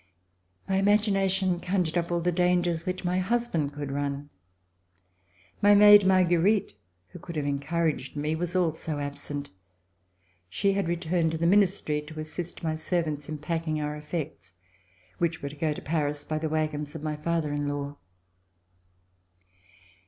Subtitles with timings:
[0.67, 4.31] My imagina tion conjured up all the dangers which my husband could run.
[5.61, 6.07] My maid.
[6.07, 6.73] Marguerite,
[7.09, 9.51] who could have encouraged me, was also absent.
[10.49, 14.55] She had returned to the Ministry to assist my servants in packing our effects,
[15.19, 17.97] which were to go to Paris by the wagons of my father in law.